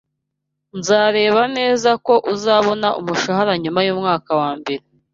[0.79, 4.83] Nzareba neza ko uzabona umushahara nyuma yumwaka wambere.